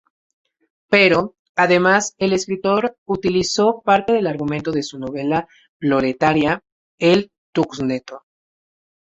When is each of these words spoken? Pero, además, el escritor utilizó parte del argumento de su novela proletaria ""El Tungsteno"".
Pero, 0.89 1.35
además, 1.55 2.15
el 2.17 2.33
escritor 2.33 2.97
utilizó 3.05 3.83
parte 3.85 4.13
del 4.13 4.25
argumento 4.25 4.71
de 4.71 4.81
su 4.81 4.97
novela 4.97 5.47
proletaria 5.77 6.63
""El 6.97 7.31
Tungsteno"". 7.51 8.23